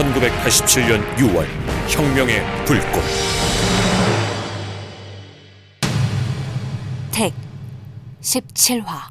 [0.00, 1.46] 1987년 6월
[1.88, 3.02] 혁명의 불꽃
[7.10, 7.34] 택
[8.22, 9.10] 17화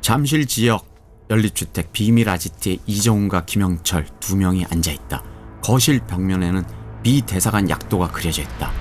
[0.00, 0.86] 잠실 지역
[1.28, 5.22] 연립주택 비밀 아지트에 이정훈과 김영철 두 명이 앉아 있다.
[5.62, 6.64] 거실 벽면에는
[7.02, 8.72] 미 대사관 약도가 그려져 있다.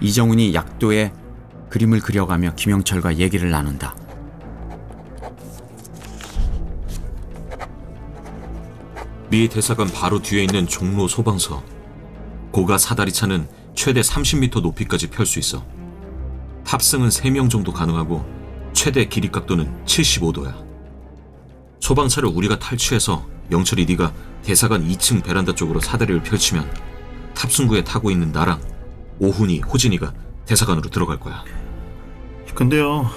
[0.00, 1.12] 이정훈이 약도에
[1.74, 3.96] 그림을 그려가며 김영철과 얘기를 나눈다.
[9.28, 11.64] 미 대사관 바로 뒤에 있는 종로 소방서.
[12.52, 15.66] 고가 사다리 차는 최대 30m 높이까지 펼 수 있어.
[16.64, 18.24] 탑승은 3명 정도 가능하고
[18.72, 20.54] 최대 길이 각도는 75도야.
[21.80, 24.12] 소방차를 우리가 탈취해서 영철이 네가
[24.44, 26.72] 대사관 2층 베란다 쪽으로 사다리를 펼치면
[27.34, 28.60] 탑승구에 타고 있는 나랑
[29.18, 30.14] 오훈이, 호진이가
[30.46, 31.42] 대사관으로 들어갈 거야.
[32.54, 33.10] 근데요.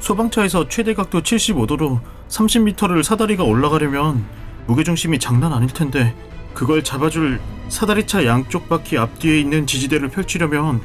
[0.00, 4.24] 소방차에서 최대 각도 75도로 30m를 사다리가 올라가려면
[4.66, 6.14] 무게중심이 장난 아닐 텐데
[6.54, 10.80] 그걸 잡아줄 사다리차 양쪽 바퀴 앞뒤에 있는 지지대를 펼치려면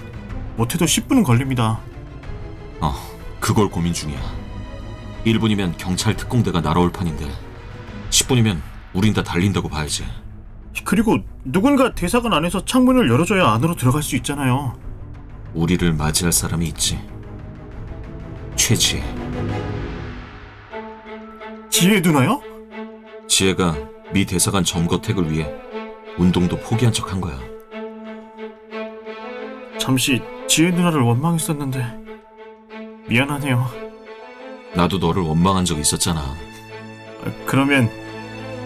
[0.57, 1.79] 못해도 10분은 걸립니다.
[2.81, 2.93] 어,
[3.39, 4.19] 그걸 고민 중이야.
[5.25, 7.29] 1분이면 경찰 특공대가 날아올 판인데
[8.09, 8.59] 10분이면
[8.93, 10.05] 우린 다 달린다고 봐야지.
[10.83, 14.77] 그리고 누군가 대사관 안에서 창문을 열어줘야 안으로 들어갈 수 있잖아요.
[15.53, 16.99] 우리를 맞이할 사람이 있지.
[18.59, 19.01] 최지혜.
[21.69, 22.41] 지혜 누나요?
[23.27, 23.77] 지혜가
[24.11, 25.49] 미 대사관 점거택을 위해
[26.17, 27.39] 운동도 포기한 척 한 거야.
[29.79, 31.85] 잠시 지혜 누나를 원망했었는데
[33.07, 33.65] 미안하네요.
[34.75, 36.19] 나도 너를 원망한 적 있었잖아.
[36.19, 37.89] 아, 그러면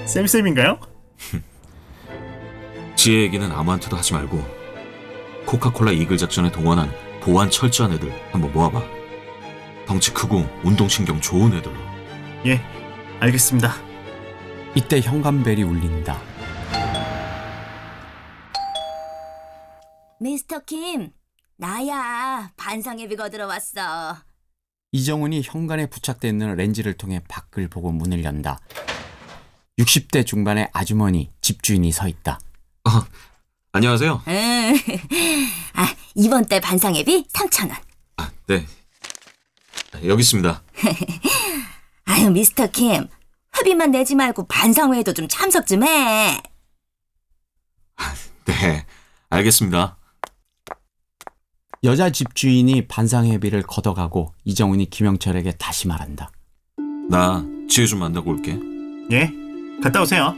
[0.05, 0.79] 쌤쌤인가요?
[2.97, 4.43] 지혜 얘기는 아무한테도 하지 말고
[5.45, 6.91] 코카콜라 이글 작전에 동원한
[7.21, 9.02] 보안 철저한 애들 한번 모아봐.
[9.85, 11.75] 덩치 크고 운동신경 좋은 애들로.
[12.45, 12.61] 예,
[13.19, 13.73] 알겠습니다.
[14.75, 16.19] 이때 현관벨이 울린다.
[20.19, 21.11] 미스터 킴,
[21.57, 22.51] 나야.
[22.57, 24.17] 반상회비가 들어왔어.
[24.93, 28.59] 이정훈이 현관에 부착돼 있는 렌즈를 통해 밖을 보고 문을 연다.
[29.79, 32.39] 60대 중반의 아주머니 집주인이 서 있다.
[32.83, 33.05] 아,
[33.71, 34.21] 안녕하세요.
[34.27, 34.73] 응.
[35.73, 37.75] 아, 이번 달 반상회비 3,000원.
[38.17, 38.65] 아, 네.
[40.05, 40.63] 여기 있습니다.
[42.05, 43.07] 아유, 미스터 킴.
[43.57, 46.41] 회비만 내지 말고 반상회에도 좀 참석 좀 해.
[48.45, 48.85] 네,
[49.29, 49.97] 알겠습니다.
[51.83, 56.31] 여자 집주인이 반상회비를 걷어가고 이정훈이 김영철에게 다시 말한다.
[57.09, 58.57] 나 지혜 좀 만나고 올게.
[59.11, 59.29] 예,
[59.81, 60.33] 갔다 오세요.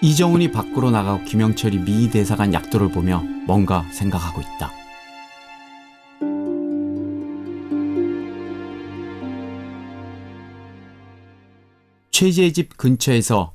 [0.00, 4.70] 이정훈이 밖으로 나가고 김영철이 미 대사관 약도를 보며 뭔가 생각하고 있다.
[12.16, 13.54] 최지의 집 근처에서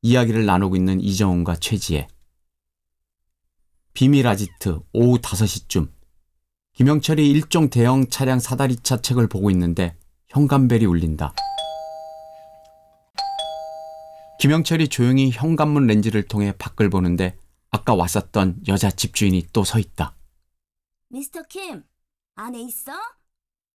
[0.00, 2.08] 이야기를 나누고 있는 이정훈과 최지혜.
[3.94, 5.88] 비밀 아지트 오후 5시쯤
[6.72, 9.96] 김영철이 일종 대형 차량 사다리차 책을 보고 있는데
[10.30, 11.32] 현관벨이 울린다.
[14.40, 17.36] 김영철이 조용히 현관문 렌즈를 통해 밖을 보는데
[17.70, 20.16] 아까 왔었던 여자 집주인이 또 서 있다.
[21.06, 21.84] 미스터 킴,
[22.34, 22.90] 안에 있어?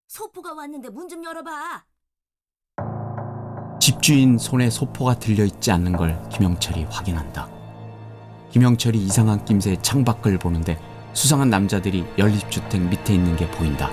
[0.09, 1.85] 소포가 왔는데 문 좀 열어봐.
[3.97, 7.49] 집주인 손에 소포가 들려있지 않는 걸 김영철이 확인한다.
[8.51, 10.79] 김영철이 이상한 낌새의 창밖을 보는데
[11.15, 13.91] 수상한 남자들이 연립주택 밑에 있는 게 보인다.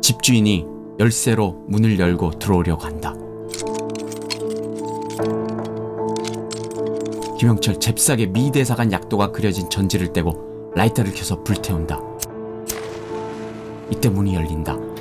[0.00, 0.64] 집주인이
[1.00, 3.12] 열쇠로 문을 열고 들어오려고 한다.
[7.38, 12.00] 김영철 잽싸게 미 대사관 약도가 그려진 전지를 떼고 라이터를 켜서 불태운다.
[13.90, 14.91] 이때 문이 열린다.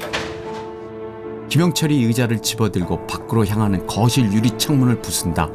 [1.52, 5.50] 김영철이 의자를 집어들고 밖으로 향하는 거실 유리 창문을 부순다.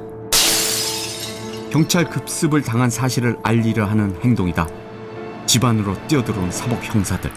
[1.73, 4.69] 경찰 급습을 당한 사실을 알리려 하는 행동이다.
[5.47, 7.33] 집 안으로 뛰어들어온 사복 형사들.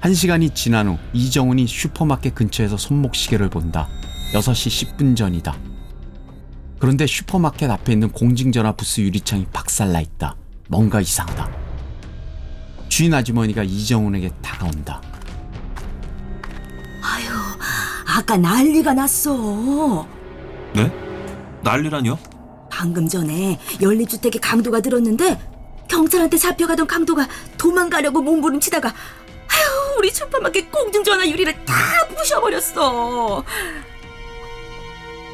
[0.00, 3.88] 한 시간이 지난 후 이정훈이 슈퍼마켓 근처에서 손목시계를 본다.
[4.32, 5.56] 6시 10분 전이다.
[6.80, 10.34] 그런데 슈퍼마켓 앞에 있는 공중전화 부스 유리창이 박살나 있다.
[10.66, 11.61] 뭔가 이상하다.
[12.92, 15.00] 주인 아주머니가 이정훈에게 다가온다.
[17.00, 17.24] 아유,
[18.06, 20.06] 아까 난리가 났어.
[20.74, 20.92] 네?
[21.62, 22.18] 난리라뇨?
[22.70, 25.40] 방금 전에 연립주택에 강도가 들었는데
[25.88, 31.74] 경찰한테 잡혀가던 강도가 도망가려고 몸부림치다가 아유 우리 슈퍼마켓 공중전화 유리를 다
[32.14, 33.42] 부셔버렸어.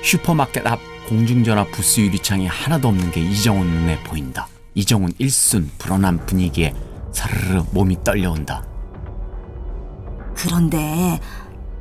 [0.05, 0.78] 슈퍼마켓 앞
[1.08, 4.46] 공중전화 부스 유리창이 하나도 없는 게 이정훈 눈에 보인다.
[4.76, 6.72] 이정훈 일순 불어난 분위기에
[7.12, 8.64] 사르르 몸이 떨려온다.
[10.34, 11.20] 그런데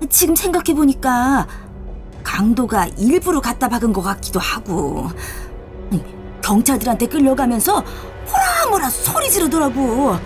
[0.10, 1.48] 지금 생각해보니까
[2.24, 5.10] 강도가 일부러 갖다 박은 것 같기도 하고
[6.44, 7.84] 경찰들한테 끌려가면서
[8.32, 10.18] 호라모라 소리 지르더라고.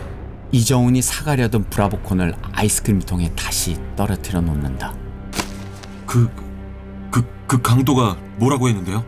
[0.51, 4.93] 이정훈이 사가려던 브라보콘을 아이스크림통에 다시 떨어뜨려 놓는다.
[6.05, 6.29] 그,
[7.09, 9.03] 그, 그 강도가 뭐라고 했는데요?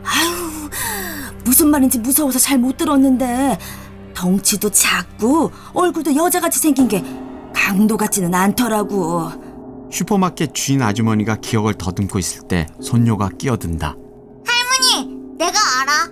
[1.44, 3.58] 무슨 말인지 무서워서 잘 못 들었는데
[4.14, 7.04] 덩치도 작고 얼굴도 여자같이 생긴 게
[7.54, 9.32] 강도 같지는 않더라고.
[9.92, 13.96] 슈퍼마켓 주인 아주머니가 기억을 더듬고 있을 때 손녀가 끼어든다.
[14.46, 16.12] 할머니, 내가 알아.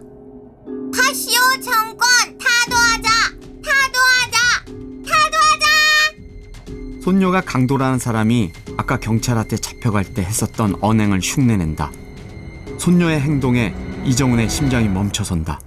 [0.95, 2.07] 파시오 정권
[2.37, 3.09] 타도하자,
[3.63, 4.37] 타도하자,
[5.07, 5.65] 타도하자.
[7.03, 11.91] 손녀가 강도라는 사람이 아까 경찰한테 잡혀갈 때 했었던 언행을 흉내낸다.
[12.77, 13.73] 손녀의 행동에
[14.05, 15.59] 이정훈의 심장이 멈춰선다.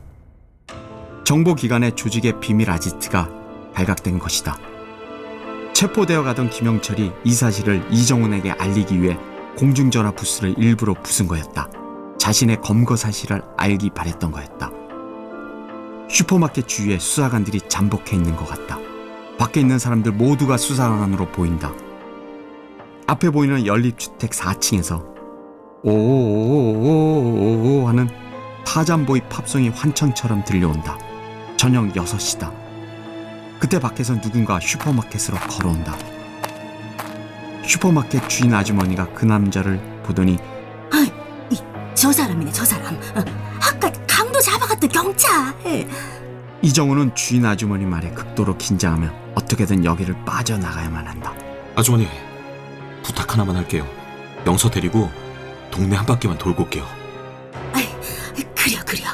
[1.24, 3.28] 정보기관의 조직의 비밀 아지트가
[3.72, 4.56] 발각된 것이다.
[5.72, 9.18] 체포되어 가던 김영철이 이 사실을 이정훈에게 알리기 위해
[9.56, 11.68] 공중전화 부스를 일부러 부순 거였다.
[12.18, 14.70] 자신의 검거 사실을 알기 바랬던 거였다.
[16.08, 18.78] 슈퍼마켓 주위에 수사관들이 잠복해 있는 것 같다.
[19.38, 21.72] 밖에 있는 사람들 모두가 수사관으로 보인다.
[23.06, 25.04] 앞에 보이는 연립주택 4층에서
[25.82, 28.08] 오오오오오오 하는
[28.64, 30.96] 타잔보이 팝송이 환청처럼 들려온다.
[31.56, 32.52] 저녁 6시다.
[33.58, 35.96] 그때 밖에서 누군가 슈퍼마켓으로 걸어온다.
[37.64, 40.38] 슈퍼마켓 주인 아주머니가 그 남자를 보더니
[41.94, 42.94] 저 사람이네 저 사람.
[42.94, 43.24] 어,
[43.62, 45.54] 아까 강도 잡아갔던 경찰.
[46.60, 51.32] 이정우는 주인 아주머니 말에 극도로 긴장하며 어떻게든 여기를 빠져나가야만 한다.
[51.74, 52.06] 아주머니,
[53.02, 53.86] 부탁 하나만 할게요.
[54.46, 55.10] 영서 데리고
[55.70, 56.84] 동네 한 바퀴만 돌고 올게요.
[58.54, 59.08] 그려 그려.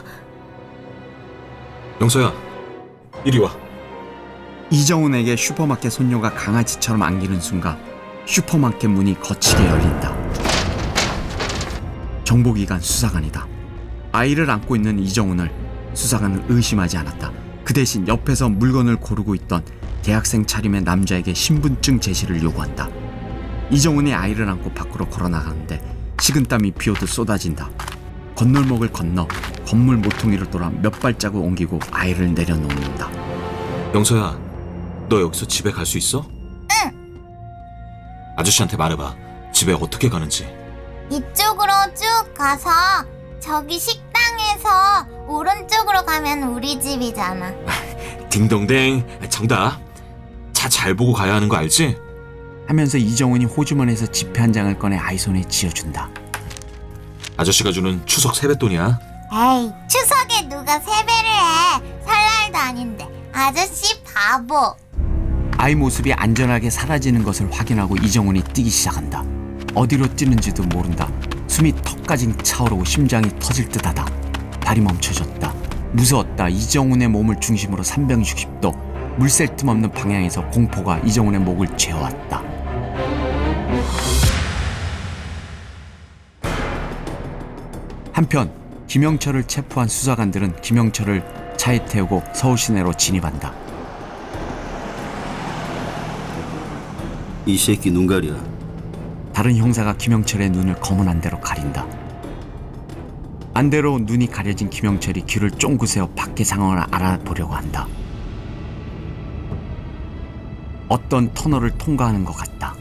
[2.00, 2.32] 영서야,
[3.26, 3.54] 이리 와.
[4.70, 7.78] 이정훈에게 슈퍼마켓 손녀가 강아지처럼 안기는 순간
[8.24, 10.16] 슈퍼마켓 문이 거치게 열린다.
[12.24, 13.46] 정보기관 수사관이다.
[14.12, 15.50] 아이를 안고 있는 이정훈을
[15.92, 17.32] 수사관은 의심하지 않았다.
[17.64, 19.62] 그 대신 옆에서 물건을 고르고 있던
[20.02, 22.88] 대학생 차림의 남자에게 신분증 제시를 요구한다.
[23.70, 25.82] 이정훈이 아이를 안고 밖으로 걸어나가는데
[26.18, 27.68] 식은땀이 비오듯 쏟아진다.
[28.44, 29.28] 건널목을 건너
[29.66, 33.10] 건물 모퉁이를 돌아 몇 발자국 옮기고 아이를 내려놓는다.
[33.94, 34.38] 영서야,
[35.10, 36.24] 너 여기서 집에 갈 수 있어?
[36.86, 36.90] 응.
[38.38, 39.14] 아저씨한테 말해봐.
[39.52, 40.48] 집에 어떻게 가는지.
[41.10, 42.70] 이쪽으로 쭉 가서
[43.40, 47.52] 저기 식당에서 오른쪽으로 가면 우리 집이잖아.
[48.30, 49.78] 딩동댕, 정답.
[50.54, 51.94] 차 잘 보고 가야 하는 거 알지?
[52.66, 56.08] 하면서 이정훈이 호주머니에서 지폐 한 장을 꺼내 아이 손에 쥐어준다.
[57.40, 58.98] 아저씨가 주는 추석 세뱃돈이야.
[59.32, 62.02] 에이, 추석에 누가 세배를 해?
[62.04, 63.08] 설날도 아닌데.
[63.32, 64.76] 아저씨 바보.
[65.56, 69.24] 아이 모습이 안전하게 사라지는 것을 확인하고 이정훈이 뛰기 시작한다.
[69.74, 71.10] 어디로 뛰는지도 모른다.
[71.48, 74.04] 숨이 턱까지 차오르고 심장이 터질 듯하다.
[74.62, 75.54] 발이 멈춰졌다.
[75.92, 76.50] 무서웠다.
[76.50, 78.76] 이정훈의 몸을 중심으로 360도
[79.16, 82.49] 물샐 틈 없는 방향에서 공포가 이정훈의 목을 죄어왔다.
[88.20, 88.52] 한편
[88.86, 93.54] 김영철을 체포한 수사관들은 김영철을 차에 태우고 서울 시내로 진입한다.
[97.46, 98.34] 이 새끼 눈 가려.
[99.32, 101.86] 다른 형사가 김영철의 눈을 검은 안대로 가린다.
[103.54, 107.88] 안대로 눈이 가려진 김영철이 귀를 쫑긋 세워 밖의 상황을 알아보려고 한다.
[110.90, 112.76] 어떤 터널을 통과하는 것 같다.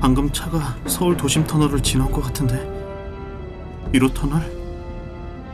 [0.00, 2.73] 방금 차가 서울 도심 터널을 지난 것 같은데
[3.94, 4.42] 1호 터널?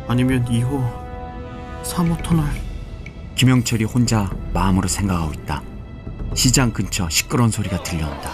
[0.08, 2.46] 아니면 2호 3호 터널?
[3.34, 5.62] 김영철이 혼자 마음으로 생각하고 있다.
[6.34, 8.30] 시장 근처 시끄러운 소리가 들려온다.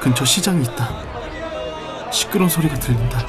[0.00, 2.10] 근처 시장이 있다.
[2.10, 3.24] 시끄러운 소리가 들린다.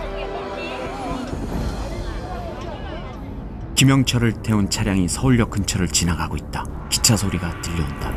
[3.75, 6.65] 김영철을 태운 차량이 서울역 근처를 지나가고 있다.
[6.89, 8.11] 기차 소리가 들려온다.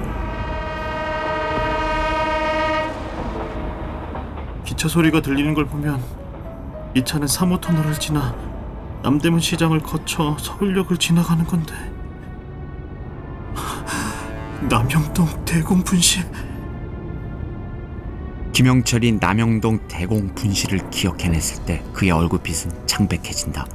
[4.64, 6.21] 기차 소리가 들리는 걸 보면
[6.94, 8.34] 이 차는 3호 터널을 지나
[9.02, 11.74] 남대문 시장을 거쳐 서울역을 지나가는 건데
[14.68, 16.24] 남영동 대공분실
[18.52, 23.66] 김영철이 남영동 대공 분실을 기억해냈을 때 그의 얼굴빛은 창백해진다.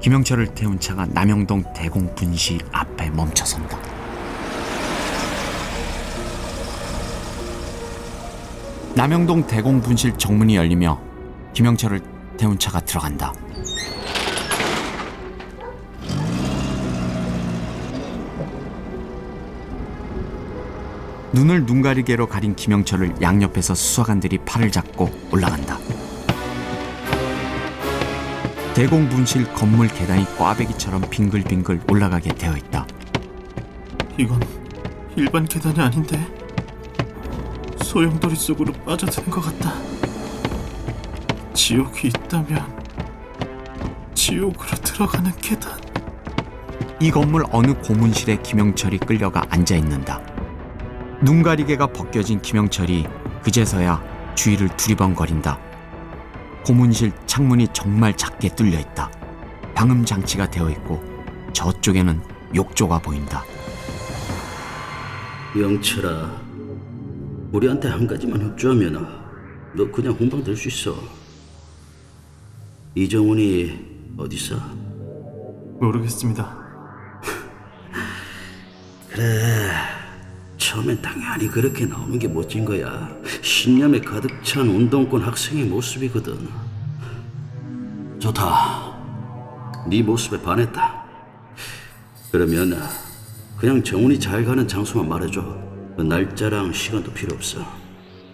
[0.00, 3.78] 김영철을 태운 차가 남영동 대공 분실 앞에 멈춰선다.
[8.96, 11.00] 남영동 대공 분실 정문이 열리며
[11.52, 13.32] 김영철을 태운차가 들어간다.
[21.32, 25.78] 눈을 눈가리개로 가린 김영철을 양옆에서 수사관들이 팔을 잡고 올라간다.
[28.74, 32.86] 대공분실 건물 계단이 꽈배기처럼 빙글빙글 올라가게 되어 있다.
[34.16, 34.40] 이건
[35.16, 36.24] 일반 계단이 아닌데
[37.82, 39.93] 소용돌이 속으로 빠져드는 것 같다.
[41.64, 42.62] 지옥이 있다면
[44.14, 45.80] 지옥으로 들어가는 계단.
[47.00, 50.20] 이 건물 어느 고문실에 김영철이 끌려가 앉아 있는다.
[51.22, 53.06] 눈 가리개가 벗겨진 김영철이
[53.42, 53.98] 그제서야
[54.34, 55.58] 주위를 두리번거린다.
[56.66, 59.10] 고문실 창문이 정말 작게 뚫려 있다.
[59.74, 61.02] 방음 장치가 되어 있고
[61.54, 62.20] 저쪽에는
[62.54, 63.42] 욕조가 보인다.
[65.58, 66.30] 영철아,
[67.52, 69.24] 우리한테 한 가지만 협조하면
[69.74, 71.23] 너 그냥 훈방 될 수 있어.
[72.94, 74.56] 이정훈이 어디 있어?
[75.80, 76.64] 모르겠습니다.
[80.56, 83.08] 처음엔 당연히 그렇게 나오는 게 멋진 거야.
[83.42, 86.48] 신념에 가득 찬 운동권 학생의 모습이거든.
[88.20, 88.94] 좋다.
[89.88, 91.04] 네 모습에 반했다.
[92.30, 92.78] 그러면
[93.58, 95.42] 그냥 정훈이 잘 가는 장소만 말해줘.
[95.96, 97.60] 그 날짜랑 시간도 필요 없어.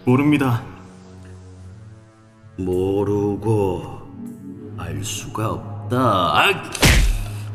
[0.05, 0.63] 모릅니다.
[2.57, 4.00] 모르고
[4.81, 5.99] 알 수가 없다.
[5.99, 6.51] 아,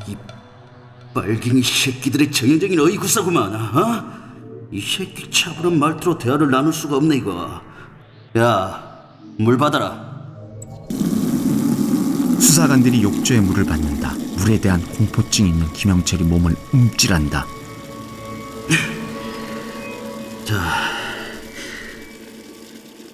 [0.07, 0.15] 이
[1.13, 3.55] 빨갱이 새끼들의 정형적인 어이구사구만.
[3.55, 4.03] 어?
[4.71, 7.61] 이 새끼 차분한 말투로 대화를 나눌 수가 없네 이거.
[8.37, 10.05] 야, 물 받아라.
[12.39, 14.13] 수사관들이 욕조에 물을 받는다.
[14.37, 17.45] 물에 대한 공포증이 있는 김영철이 몸을 움찔한다.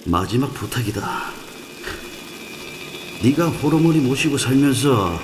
[0.05, 1.40] 마지막 부탁이다.
[3.23, 5.19] 네가 호르몬이 모시고 살면서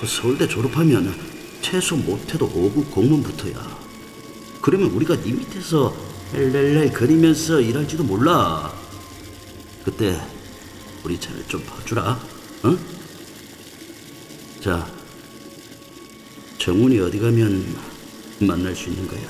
[0.00, 1.14] 그 서울대 졸업하면
[1.60, 3.80] 최소 못해도 5급 공무원부터야.
[4.62, 5.94] 그러면 우리가 네 밑에서
[6.32, 8.72] 렐렐렐 거리면서 일할지도 몰라.
[9.84, 10.20] 그때
[11.02, 12.20] 우리 차를 좀 봐주라.
[12.62, 12.78] 어?
[14.62, 14.86] 자,
[16.58, 17.76] 정훈이 어디 가면
[18.40, 19.20] 만날 수 있는 거야.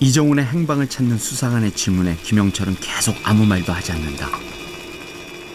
[0.00, 4.50] 이정훈의 행방을 찾는 수사관의 질문에 김영철은 계속 아무 말도 하지 않는다.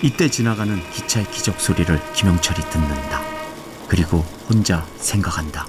[0.02, 3.22] 이때 지나가는 기차의 기적 소리를 김영철이 듣는다.
[3.88, 5.68] 그리고 혼자 생각한다.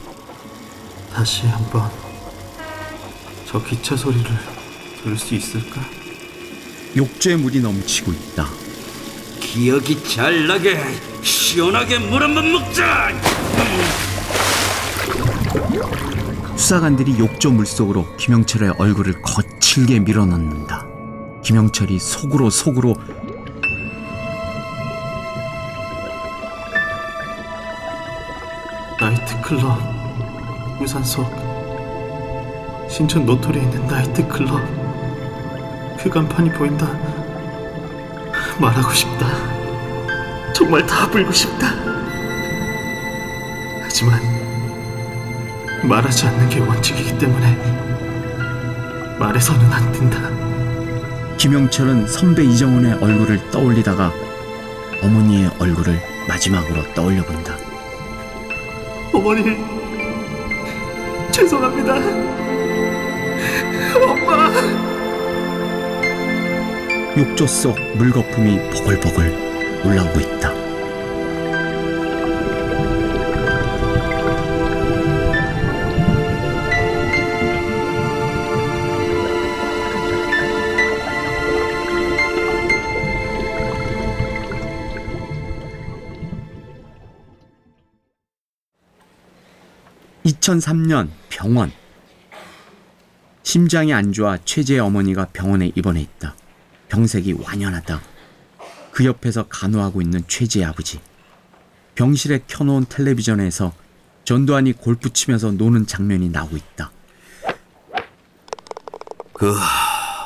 [1.13, 1.91] 다시 한번
[3.47, 4.25] 저 기차 소리를
[5.03, 5.81] 들을 수 있을까?
[6.97, 8.47] 욕조에 물이 넘치고 있다.
[9.41, 10.79] 기억이 잘 나게
[11.23, 13.13] 시원하게 물 한 번 먹자.
[16.57, 20.87] 수사관들이 욕조 물 속으로 김영철의 얼굴을 거칠게 밀어넣는다.
[21.45, 22.97] 김영철이 속으로 속으로
[28.99, 29.79] 나이트클럽
[30.81, 31.25] 유산소
[32.89, 34.59] 신촌 노토리에 있는 나이트클럽.
[35.99, 36.87] 그 간판이 보인다.
[38.59, 39.27] 말하고 싶다.
[40.55, 41.75] 정말 다 불고 싶다.
[43.83, 44.19] 하지만
[45.83, 50.31] 말하지 않는 게 원칙이기 때문에 말해서는 안 된다.
[51.37, 54.11] 김영철은 선배 이정훈의 얼굴을 떠올리다가
[55.03, 57.66] 어머니의 얼굴을 마지막으로 떠올려 본다.
[59.17, 59.57] 어머니
[61.33, 61.95] 죄송합니다
[63.97, 64.51] 엄마
[67.17, 70.66] 욕조 속 물거품이 보글보글 올라오고 있다.
[90.47, 91.73] (2003년) 병원
[93.43, 96.37] 심장이 안 좋아 최재의 어머니가 병원에 입원해 있다.
[96.89, 98.01] 병색이 완연하다.
[98.93, 101.01] 그 옆에서 간호하고 있는 최재의 아버지.
[101.97, 103.73] 병실에 켜놓은 텔레비전에서
[104.25, 106.93] 전두환이 골프 치면서 노는 장면이 나오고 있다.
[109.33, 109.55] 그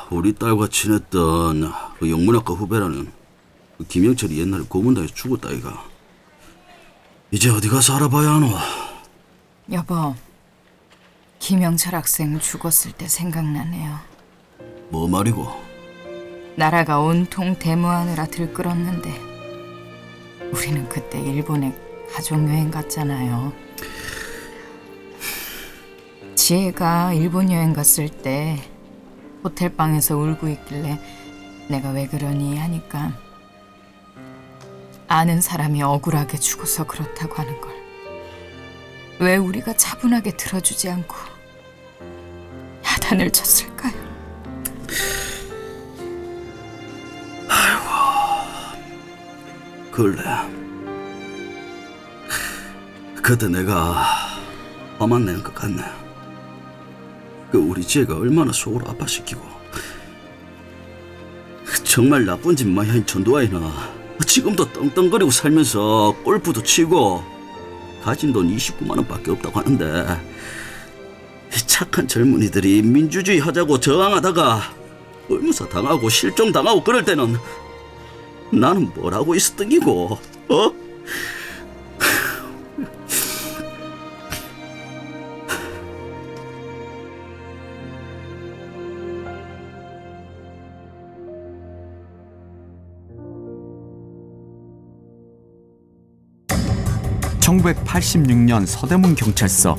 [0.09, 3.11] 우리 딸과 친했던 그 영문학과 후배라는
[3.77, 5.83] 그 김영철이 옛날에 고문당해서 죽었다 이가.
[7.31, 8.80] 이제 어디 가서 알아봐야 하노?
[9.71, 10.15] 여보,
[11.39, 13.99] 김영철 학생 죽었을 때 생각나네요.
[14.89, 15.47] 뭐 말이고?
[16.57, 19.09] 나라가 온통 데모하느라 들끓었는데
[20.51, 21.73] 우리는 그때 일본에
[22.11, 23.53] 가족 여행 갔잖아요.
[26.35, 28.61] 지혜가 일본 여행 갔을 때
[29.41, 30.99] 호텔 방에서 울고 있길래
[31.69, 33.13] 내가 왜 그러니 하니까
[35.07, 37.80] 아는 사람이 억울하게 죽어서 그렇다고 하는 걸.
[39.21, 41.15] 왜 우리가 차분하게 들어주지 않고
[42.83, 43.93] 야단을 쳤을까요?
[49.91, 50.23] 그래.
[53.21, 54.03] 그때 내가
[54.97, 55.83] 화만 내는 것 같네.
[57.51, 59.39] 그 우리 지혜가 얼마나 속을 아파시키고
[61.83, 63.71] 정말 나쁜 짓한 전두아이나
[64.25, 67.40] 지금도 떵떵거리고 살면서 골프도 치고
[68.01, 70.05] 가진 돈 29만 원밖에 없다고 하는데
[71.67, 74.61] 착한 젊은이들이 민주주의 하자고 저항하다가
[75.29, 77.35] 의무사 당하고 실종 당하고 그럴 때는
[78.51, 80.71] 나는 뭘 하고 있었던 기고 어?
[97.51, 99.77] (1986년) 서대문 경찰서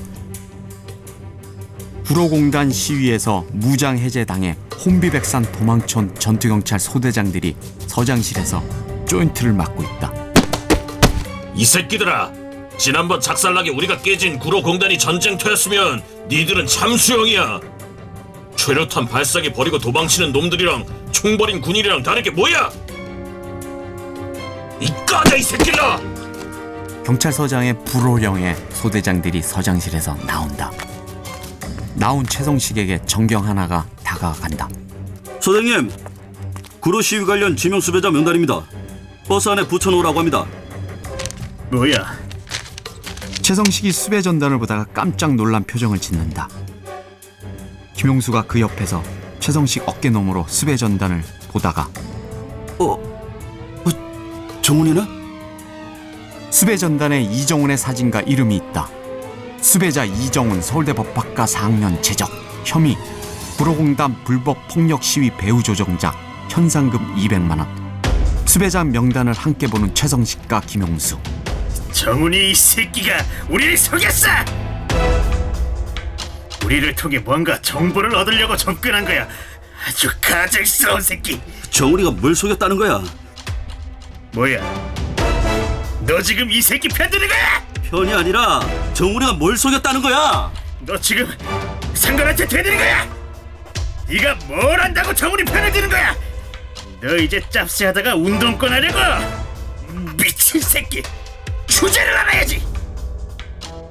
[2.07, 8.63] 구로공단 시위에서 무장 해제당해 혼비백산 도망촌 전투경찰 소대장들이 서장실에서
[9.09, 10.13] 조인트를 맞고 있다.
[11.55, 12.33] 이 새끼들아!
[12.77, 17.61] 지난번 작살나게 우리가 깨진 구로 공단이 전쟁터였으면 니들은 참수형이야.
[18.57, 22.71] 최루탄 발사기 버리고 도망치는 놈들이랑 총 버린 군인이랑 다른 게 뭐야?
[24.81, 26.12] 이 까자 이 새끼들아!
[27.05, 30.71] 경찰서장의 불호령에 소대장들이 서장실에서 나온다.
[31.95, 34.69] 나온 최성식에게 정경 하나가 다가간다.
[35.41, 35.91] 소장님
[36.81, 38.63] 구로 시위 관련 지명 수배자 명단입니다
[39.27, 40.45] 버스 안에 붙여놓으라고 합니다
[41.71, 41.93] 뭐야?
[43.43, 46.49] 최성식이 수배 전단을 보다가 깜짝 놀란 표정을 짓는다.
[47.95, 49.03] 김용수가 그 옆에서
[49.41, 51.89] 최성식 어깨 너머로 수배 전단을 보다가
[52.79, 52.93] 어?
[52.95, 55.22] 어 정훈이네?
[56.63, 58.89] 수배 전단에 이정훈의 사진과 이름이 있다.
[59.61, 62.31] 수배자 이정훈 서울대 법학과 4학년 재적
[62.65, 62.97] 혐의
[63.59, 66.15] 구로공단 불법 폭력 시위 배후 조정자
[66.49, 67.67] 현상금 200만 원.
[68.47, 71.19] 수배자 명단을 함께 보는 최성식과 김용수.
[71.91, 73.17] 정훈이 이 새끼가
[73.49, 74.29] 우리를 속였어!
[76.65, 79.27] 우리를 통해 뭔가 정보를 얻으려고 접근한 거야.
[79.85, 81.41] 아주 가증스러운 새끼.
[81.71, 83.03] 정훈이가 뭘 속였다는 거야
[84.31, 85.02] 뭐야?
[86.07, 87.65] 너 지금 이 새끼 편드는 거야?
[87.91, 88.61] 편이 아니라
[88.95, 91.29] 정훈이가 뭘 속였다는 거야 너 지금
[91.95, 93.09] 상관한테 되는 거야?
[94.09, 96.15] 네가 뭘 안다고 정훈이 편을 드는 거야?
[97.01, 98.99] 너 이제 짭새하다가 운동권 하려고?
[100.17, 101.03] 미친 새끼!
[101.67, 102.63] 주제를 알아야지!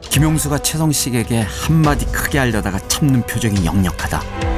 [0.10, 4.50] 김용수가 최성식에게 한마디 크게 하려다가 참는 표정이 역력하다.